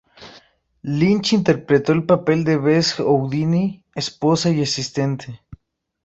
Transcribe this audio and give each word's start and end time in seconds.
Lynch 0.83 1.31
interpretó 1.33 1.91
el 1.91 2.07
papel 2.07 2.43
de 2.43 2.57
Bess 2.57 2.95
Houdini, 2.95 3.83
esposa 3.93 4.49
y 4.49 4.63
asistente. 4.63 5.43